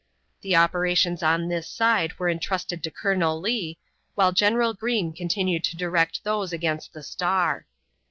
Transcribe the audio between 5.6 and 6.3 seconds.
to direct